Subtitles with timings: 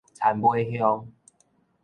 [0.15, 1.05] 田尾鄉